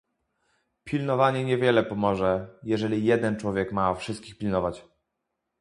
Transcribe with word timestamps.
"Pilnowanie 0.83 1.45
niewiele 1.45 1.83
pomoże, 1.83 2.47
jeżeli 2.63 3.05
jeden 3.05 3.37
człowiek 3.37 3.71
ma 3.71 3.93
wszystkich 3.95 4.37
pilnować." 4.37 4.83